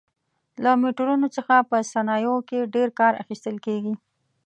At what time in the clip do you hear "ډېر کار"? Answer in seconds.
2.75-3.13